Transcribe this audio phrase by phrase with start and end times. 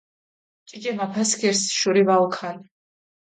[0.67, 2.61] ჭიჭე მაფასქირს შური ვაუქალჷ.